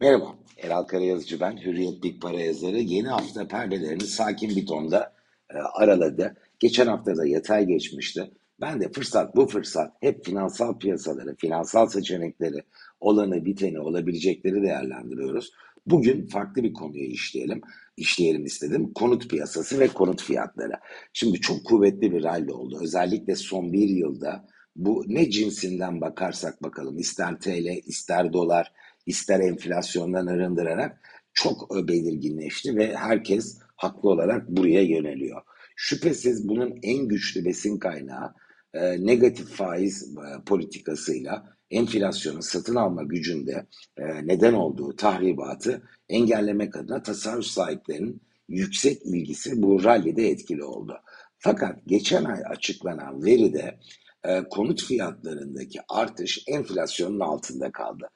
Merhaba, 0.00 0.38
Eral 0.56 0.82
Karayazıcı 0.82 1.40
ben, 1.40 1.56
Hürriyet 1.56 2.02
Big 2.02 2.22
Para 2.22 2.40
yazarı. 2.40 2.78
Yeni 2.78 3.08
hafta 3.08 3.48
perdelerini 3.48 4.02
sakin 4.02 4.56
bir 4.56 4.66
tonda 4.66 5.12
e, 5.50 5.56
araladı. 5.56 6.36
Geçen 6.58 6.86
hafta 6.86 7.16
da 7.16 7.26
yatay 7.26 7.66
geçmişti. 7.66 8.30
Ben 8.60 8.80
de 8.80 8.92
fırsat 8.92 9.36
bu 9.36 9.46
fırsat 9.46 9.92
hep 10.00 10.24
finansal 10.24 10.78
piyasaları, 10.78 11.36
finansal 11.36 11.86
seçenekleri, 11.86 12.62
olanı, 13.00 13.44
biteni, 13.44 13.80
olabilecekleri 13.80 14.62
değerlendiriyoruz. 14.62 15.52
Bugün 15.86 16.26
farklı 16.26 16.62
bir 16.62 16.72
konuyu 16.72 17.04
işleyelim, 17.04 17.60
işleyelim 17.96 18.44
istedim. 18.44 18.92
Konut 18.94 19.30
piyasası 19.30 19.80
ve 19.80 19.88
konut 19.88 20.22
fiyatları. 20.22 20.74
Şimdi 21.12 21.40
çok 21.40 21.64
kuvvetli 21.64 22.12
bir 22.12 22.22
rally 22.22 22.52
oldu. 22.52 22.78
Özellikle 22.82 23.36
son 23.36 23.72
bir 23.72 23.88
yılda 23.88 24.44
bu 24.76 25.04
ne 25.08 25.30
cinsinden 25.30 26.00
bakarsak 26.00 26.62
bakalım 26.62 26.98
ister 26.98 27.40
TL 27.40 27.86
ister 27.86 28.32
dolar 28.32 28.72
ister 29.08 29.40
enflasyondan 29.40 30.26
arındırarak 30.26 31.00
çok 31.32 31.88
belirginleşti 31.88 32.76
ve 32.76 32.96
herkes 32.96 33.58
haklı 33.76 34.10
olarak 34.10 34.48
buraya 34.48 34.82
yöneliyor. 34.82 35.42
Şüphesiz 35.76 36.48
bunun 36.48 36.78
en 36.82 37.08
güçlü 37.08 37.44
besin 37.44 37.78
kaynağı 37.78 38.34
e, 38.74 39.06
negatif 39.06 39.48
faiz 39.48 40.02
e, 40.02 40.44
politikasıyla 40.44 41.58
enflasyonun 41.70 42.40
satın 42.40 42.74
alma 42.74 43.02
gücünde 43.02 43.66
e, 43.96 44.26
neden 44.26 44.52
olduğu 44.52 44.96
tahribatı 44.96 45.82
engellemek 46.08 46.76
adına 46.76 47.02
tasarruf 47.02 47.44
sahiplerinin 47.44 48.20
yüksek 48.48 49.06
ilgisi 49.06 49.62
bu 49.62 49.84
rallide 49.84 50.28
etkili 50.28 50.64
oldu. 50.64 50.98
Fakat 51.38 51.78
geçen 51.86 52.24
ay 52.24 52.42
açıklanan 52.50 53.24
veride 53.24 53.78
e, 54.24 54.42
konut 54.50 54.84
fiyatlarındaki 54.84 55.78
artış 55.88 56.44
enflasyonun 56.46 57.20
altında 57.20 57.72
kaldı. 57.72 58.08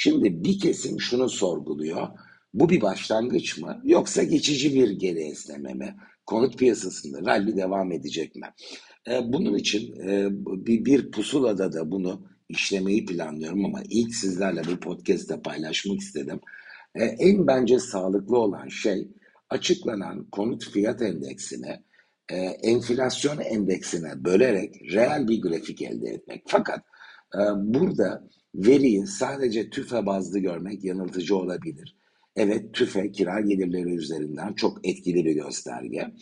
Şimdi 0.00 0.44
bir 0.44 0.58
kesim 0.58 1.00
şunu 1.00 1.28
sorguluyor. 1.28 2.08
Bu 2.54 2.68
bir 2.68 2.80
başlangıç 2.80 3.58
mı 3.58 3.80
yoksa 3.84 4.22
geçici 4.22 4.74
bir 4.74 4.90
geri 4.90 5.20
esneme 5.20 5.74
mi? 5.74 5.96
Konut 6.26 6.58
piyasasında 6.58 7.30
rally 7.30 7.56
devam 7.56 7.92
edecek 7.92 8.36
mi? 8.36 8.46
E, 9.10 9.32
bunun 9.32 9.54
için 9.54 10.00
e, 10.00 10.28
bir, 10.66 10.84
bir 10.84 11.10
pusulada 11.10 11.72
da 11.72 11.90
bunu 11.90 12.26
işlemeyi 12.48 13.06
planlıyorum 13.06 13.64
ama 13.64 13.82
ilk 13.90 14.14
sizlerle 14.14 14.62
bu 14.72 14.80
podcast'te 14.80 15.42
paylaşmak 15.42 16.00
istedim. 16.00 16.40
E, 16.94 17.04
en 17.04 17.46
bence 17.46 17.78
sağlıklı 17.78 18.38
olan 18.38 18.68
şey 18.68 19.08
açıklanan 19.50 20.24
konut 20.32 20.70
fiyat 20.70 21.02
endeksine 21.02 21.82
e, 22.28 22.36
enflasyon 22.44 23.38
endeksine 23.38 24.24
bölerek 24.24 24.92
reel 24.92 25.28
bir 25.28 25.42
grafik 25.42 25.82
elde 25.82 26.08
etmek. 26.08 26.42
Fakat 26.46 26.80
burada 27.56 28.28
veriyi 28.54 29.06
sadece 29.06 29.70
tüfe 29.70 30.06
bazlı 30.06 30.38
görmek 30.38 30.84
yanıltıcı 30.84 31.36
olabilir. 31.36 31.96
Evet 32.36 32.74
tüfe 32.74 33.12
kira 33.12 33.40
gelirleri 33.40 33.94
üzerinden 33.94 34.52
çok 34.52 34.88
etkili 34.88 35.24
bir 35.24 35.32
gösterge. 35.32 36.14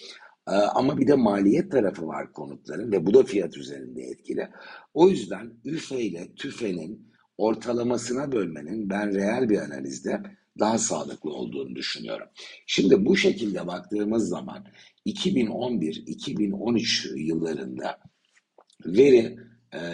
Ee, 0.49 0.53
ama 0.53 0.99
bir 0.99 1.07
de 1.07 1.15
maliyet 1.15 1.73
tarafı 1.73 2.07
var 2.07 2.33
konutların 2.33 2.93
ve 2.93 3.07
bu 3.07 3.15
da 3.15 3.23
fiyat 3.23 3.57
üzerinde 3.57 4.03
etkili. 4.03 4.49
O 4.95 5.09
yüzden 5.09 5.53
üfe 5.65 6.01
ile 6.01 6.35
tüfenin 6.37 7.13
ortalamasına 7.39 8.33
bölmenin 8.33 8.91
ben 8.91 9.15
reel 9.15 9.49
bir 9.49 9.59
analizde 9.59 10.23
daha 10.59 10.79
sağlıklı 10.79 11.31
olduğunu 11.31 11.77
düşünüyorum. 11.77 12.27
Şimdi 12.67 13.07
bu 13.07 13.17
şekilde 13.17 13.67
baktığımız 13.67 14.29
zaman 14.29 14.67
2011-2013 15.07 17.19
yıllarında 17.19 17.99
veri 18.87 19.37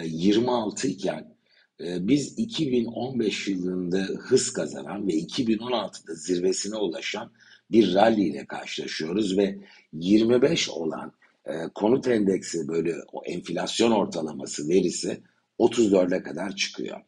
26 0.05 0.87
e, 0.87 0.91
iken 0.91 1.35
e, 1.79 2.07
biz 2.07 2.39
2015 2.39 3.47
yılında 3.47 3.97
hız 3.97 4.53
kazanan 4.53 5.07
ve 5.07 5.11
2016'da 5.11 6.15
zirvesine 6.15 6.77
ulaşan 6.77 7.31
bir 7.71 7.93
rally 7.93 8.27
ile 8.27 8.45
karşılaşıyoruz 8.45 9.37
ve 9.37 9.57
25 9.93 10.69
olan 10.69 11.13
e, 11.45 11.53
konut 11.75 12.07
endeksi 12.07 12.67
böyle 12.67 12.95
o 13.11 13.23
enflasyon 13.25 13.91
ortalaması 13.91 14.69
verisi 14.69 15.21
34'e 15.59 16.23
kadar 16.23 16.55
çıkıyor. 16.55 17.01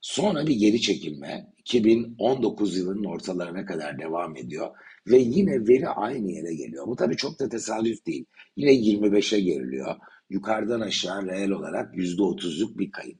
Sonra 0.00 0.46
bir 0.46 0.54
geri 0.54 0.80
çekilme 0.80 1.52
2019 1.58 2.76
yılının 2.76 3.04
ortalarına 3.04 3.66
kadar 3.66 3.98
devam 3.98 4.36
ediyor 4.36 4.70
ve 5.06 5.18
yine 5.18 5.68
veri 5.68 5.88
aynı 5.88 6.32
yere 6.32 6.54
geliyor. 6.54 6.86
Bu 6.86 6.96
tabii 6.96 7.16
çok 7.16 7.40
da 7.40 7.48
tesadüf 7.48 8.06
değil. 8.06 8.24
Yine 8.56 8.72
25'e 8.72 9.40
geriliyor. 9.40 9.96
Yukarıdan 10.30 10.80
aşağı 10.80 11.26
reel 11.26 11.50
olarak 11.50 11.94
%30'luk 11.94 12.78
bir 12.78 12.90
kayıp. 12.90 13.18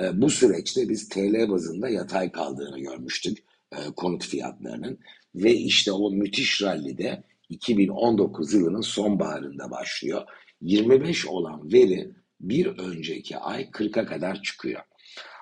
E, 0.00 0.20
bu 0.20 0.30
süreçte 0.30 0.88
biz 0.88 1.08
TL 1.08 1.50
bazında 1.50 1.88
yatay 1.88 2.32
kaldığını 2.32 2.78
görmüştük 2.78 3.38
e, 3.72 3.76
konut 3.96 4.26
fiyatlarının 4.26 4.98
ve 5.34 5.54
işte 5.54 5.92
o 5.92 6.10
müthiş 6.10 6.62
rallide 6.62 7.22
2019 7.48 8.54
yılının 8.54 8.80
sonbaharında 8.80 9.70
başlıyor. 9.70 10.22
25 10.60 11.26
olan 11.26 11.72
veri 11.72 12.10
bir 12.40 12.66
önceki 12.66 13.36
ay 13.36 13.62
40'a 13.62 14.06
kadar 14.06 14.42
çıkıyor. 14.42 14.80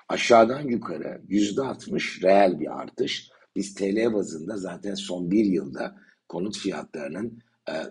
Aşağıdan 0.09 0.67
yukarı 0.67 1.21
%60 1.29 2.23
reel 2.23 2.59
bir 2.59 2.79
artış. 2.81 3.29
Biz 3.55 3.73
TL 3.73 4.13
bazında 4.13 4.57
zaten 4.57 4.93
son 4.93 5.31
bir 5.31 5.45
yılda 5.45 5.95
konut 6.29 6.57
fiyatlarının 6.57 7.39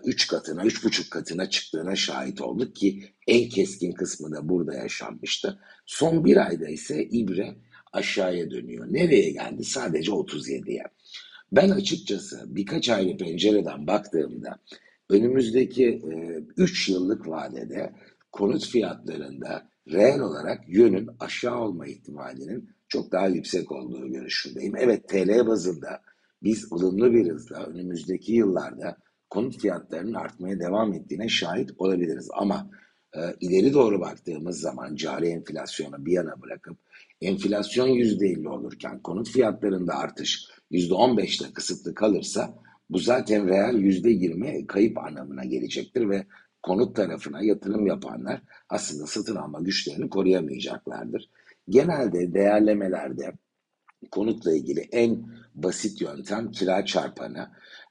3 0.05 0.23
e, 0.23 0.27
katına, 0.27 0.63
3,5 0.63 1.09
katına 1.09 1.49
çıktığına 1.49 1.95
şahit 1.95 2.41
olduk 2.41 2.75
ki 2.75 3.03
en 3.27 3.49
keskin 3.49 3.91
kısmı 3.91 4.31
da 4.31 4.49
burada 4.49 4.73
yaşanmıştı. 4.73 5.59
Son 5.85 6.25
bir 6.25 6.47
ayda 6.47 6.67
ise 6.67 7.03
ibre 7.03 7.55
aşağıya 7.93 8.51
dönüyor. 8.51 8.93
Nereye 8.93 9.31
geldi? 9.31 9.63
Sadece 9.63 10.11
37'ye. 10.11 10.83
Ben 11.51 11.69
açıkçası 11.69 12.43
birkaç 12.47 12.89
ayrı 12.89 13.17
pencereden 13.17 13.87
baktığımda 13.87 14.59
önümüzdeki 15.09 16.01
3 16.57 16.89
e, 16.89 16.93
yıllık 16.93 17.27
vadede 17.27 17.93
konut 18.31 18.67
fiyatlarında 18.67 19.69
reel 19.91 20.19
olarak 20.19 20.63
yönün 20.67 21.09
aşağı 21.19 21.59
olma 21.59 21.87
ihtimalinin 21.87 22.69
çok 22.87 23.11
daha 23.11 23.27
yüksek 23.27 23.71
olduğu 23.71 24.07
görüşündeyim. 24.07 24.75
Evet 24.75 25.09
TL 25.09 25.47
bazında 25.47 26.01
biz 26.43 26.71
ılımlı 26.71 27.13
bir 27.13 27.29
hızla 27.29 27.65
önümüzdeki 27.65 28.33
yıllarda 28.33 28.97
konut 29.29 29.61
fiyatlarının 29.61 30.13
artmaya 30.13 30.59
devam 30.59 30.93
ettiğine 30.93 31.29
şahit 31.29 31.71
olabiliriz. 31.77 32.29
Ama 32.33 32.69
e, 33.15 33.19
ileri 33.39 33.73
doğru 33.73 34.01
baktığımız 34.01 34.59
zaman 34.59 34.95
cari 34.95 35.27
enflasyonu 35.27 36.05
bir 36.05 36.11
yana 36.11 36.41
bırakıp 36.41 36.77
enflasyon 37.21 37.87
%50 37.87 38.47
olurken 38.47 39.01
konut 39.01 39.29
fiyatlarında 39.29 39.95
artış 39.95 40.45
%15'te 40.71 41.53
kısıtlı 41.53 41.95
kalırsa 41.95 42.53
bu 42.89 42.97
zaten 42.97 43.47
reel 43.47 43.75
%20 43.75 44.67
kayıp 44.67 44.97
anlamına 44.97 45.45
gelecektir 45.45 46.09
ve 46.09 46.25
konut 46.63 46.95
tarafına 46.95 47.43
yatırım 47.43 47.87
yapanlar 47.87 48.41
aslında 48.69 49.07
satın 49.07 49.35
alma 49.35 49.59
güçlerini 49.61 50.09
koruyamayacaklardır. 50.09 51.29
Genelde 51.69 52.33
değerlemelerde 52.33 53.31
konutla 54.11 54.55
ilgili 54.55 54.79
en 54.79 55.25
basit 55.55 56.01
yöntem 56.01 56.51
kira 56.51 56.85
çarpanı. 56.85 57.49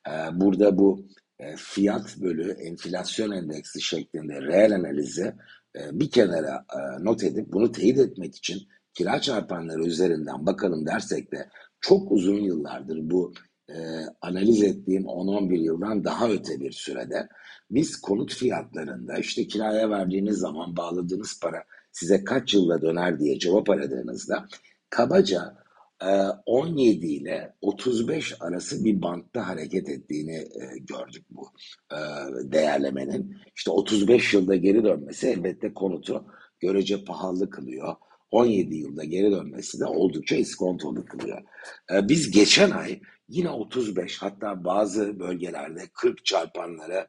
Ee, 0.08 0.10
burada 0.32 0.78
bu 0.78 1.06
e, 1.38 1.56
fiyat 1.56 2.16
bölü 2.20 2.50
enflasyon 2.52 3.30
endeksi 3.30 3.80
şeklinde 3.80 4.42
reel 4.42 4.74
analizi 4.74 5.34
e, 5.76 5.80
bir 5.92 6.10
kenara 6.10 6.66
e, 6.74 7.04
not 7.04 7.24
edip 7.24 7.52
bunu 7.52 7.72
teyit 7.72 7.98
etmek 7.98 8.36
için 8.36 8.68
kira 8.94 9.20
çarpanları 9.20 9.84
üzerinden 9.84 10.46
bakalım 10.46 10.86
dersek 10.86 11.32
de 11.32 11.48
çok 11.80 12.12
uzun 12.12 12.40
yıllardır 12.40 13.10
bu 13.10 13.32
analiz 14.20 14.62
ettiğim 14.62 15.02
10-11 15.02 15.58
yıldan 15.58 16.04
daha 16.04 16.30
öte 16.30 16.60
bir 16.60 16.72
sürede 16.72 17.28
biz 17.70 18.00
konut 18.00 18.34
fiyatlarında 18.34 19.16
işte 19.18 19.46
kiraya 19.46 19.90
verdiğiniz 19.90 20.38
zaman 20.38 20.76
bağladığınız 20.76 21.40
para 21.42 21.64
size 21.92 22.24
kaç 22.24 22.54
yılda 22.54 22.82
döner 22.82 23.20
diye 23.20 23.38
cevap 23.38 23.70
aradığınızda 23.70 24.46
kabaca 24.90 25.65
17 26.46 27.06
ile 27.06 27.54
35 27.60 28.34
arası 28.40 28.84
bir 28.84 29.02
bantta 29.02 29.48
hareket 29.48 29.88
ettiğini 29.88 30.48
gördük 30.80 31.24
bu 31.30 31.48
değerlemenin. 32.52 33.36
İşte 33.56 33.70
35 33.70 34.34
yılda 34.34 34.56
geri 34.56 34.84
dönmesi 34.84 35.28
elbette 35.28 35.74
konutu 35.74 36.24
görece 36.60 37.04
pahalı 37.04 37.50
kılıyor. 37.50 37.94
17 38.30 38.76
yılda 38.76 39.04
geri 39.04 39.30
dönmesi 39.30 39.80
de 39.80 39.84
oldukça 39.84 40.36
iskontolu 40.36 41.04
kılıyor. 41.04 41.42
Biz 42.02 42.30
geçen 42.30 42.70
ay 42.70 43.00
yine 43.28 43.50
35 43.50 44.22
hatta 44.22 44.64
bazı 44.64 45.20
bölgelerde 45.20 45.80
40 45.94 46.24
çarpanlara 46.24 47.08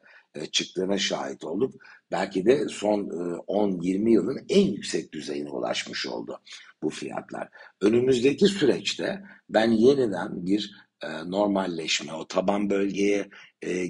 çıktığına 0.52 0.98
şahit 0.98 1.44
olduk. 1.44 1.74
Belki 2.10 2.44
de 2.44 2.68
son 2.68 3.00
10-20 3.00 4.10
yılın 4.10 4.46
en 4.48 4.66
yüksek 4.66 5.12
düzeyine 5.12 5.50
ulaşmış 5.50 6.06
oldu 6.06 6.40
bu 6.82 6.90
fiyatlar. 6.90 7.48
Önümüzdeki 7.80 8.46
süreçte 8.46 9.22
ben 9.48 9.70
yeniden 9.70 10.46
bir 10.46 10.88
normalleşme, 11.26 12.12
o 12.12 12.26
taban 12.26 12.70
bölgeye 12.70 13.28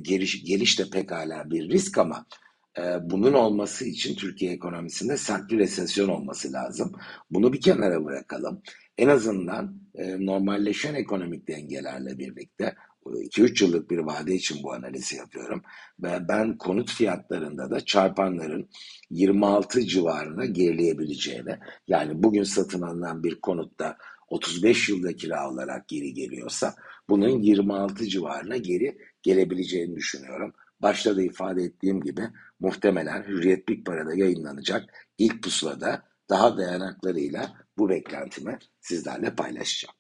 geliş, 0.03 0.45
geliş 0.45 0.79
de 0.79 0.91
pekala 0.91 1.51
bir 1.51 1.69
risk 1.69 1.99
ama 1.99 2.17
e, 2.17 2.48
bunun 3.03 3.33
olması 3.33 3.85
için 3.85 4.17
Türkiye 4.17 4.53
ekonomisinde 4.53 5.17
sert 5.17 5.51
bir 5.51 5.59
resesyon 5.59 6.09
olması 6.09 6.53
lazım. 6.53 6.93
Bunu 7.31 7.53
bir 7.53 7.61
kenara 7.61 8.05
bırakalım. 8.05 8.63
En 8.99 9.09
azından 9.09 9.81
e, 9.95 10.27
normalleşen 10.27 10.95
ekonomik 10.95 11.49
dengelerle 11.49 12.19
birlikte 12.19 12.75
2-3 13.07 13.65
yıllık 13.65 13.91
bir 13.91 13.99
vade 13.99 14.35
için 14.35 14.63
bu 14.63 14.73
analizi 14.73 15.17
yapıyorum. 15.17 15.63
Ve 16.03 16.29
ben 16.29 16.59
konut 16.59 16.91
fiyatlarında 16.91 17.71
da 17.71 17.81
çarpanların 17.81 18.69
26 19.11 19.87
civarına 19.87 20.45
gerileyebileceğini, 20.45 21.59
yani 21.89 22.23
bugün 22.23 22.43
satın 22.43 22.83
alınan 22.83 23.25
bir 23.25 23.41
konutta 23.41 23.97
35 24.29 24.89
yılda 24.89 25.17
kira 25.17 25.51
olarak 25.51 25.89
geri 25.89 26.15
geliyorsa 26.15 26.75
bunun 27.09 27.43
26 27.43 28.07
civarına 28.07 28.57
geri 28.57 28.99
gelebileceğini 29.23 29.97
düşünüyorum. 29.97 30.53
Başta 30.83 31.17
da 31.17 31.23
ifade 31.23 31.63
ettiğim 31.63 32.01
gibi 32.01 32.29
muhtemelen 32.61 33.23
Hürriyet 33.23 33.69
Big 33.69 33.87
Para'da 33.87 34.15
yayınlanacak 34.15 35.09
ilk 35.19 35.43
pusulada 35.43 36.03
daha 36.31 36.57
dayanaklarıyla 36.57 37.57
bu 37.79 37.89
beklentimi 37.89 38.59
sizlerle 38.81 39.35
paylaşacağım. 39.35 39.98